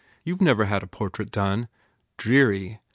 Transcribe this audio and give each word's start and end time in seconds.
You 0.23 0.35
ve 0.35 0.43
never 0.45 0.65
had 0.65 0.81
a 0.81 0.87
portrait 0.87 1.29
done? 1.29 1.67
Dreary. 2.17 2.79